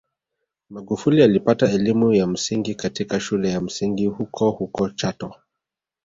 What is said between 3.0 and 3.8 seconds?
shule ya